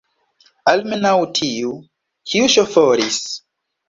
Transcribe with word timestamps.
Almenaŭ 0.71 1.11
tiu, 1.39 1.73
kiu 2.31 2.47
ŝoforis! 2.55 3.21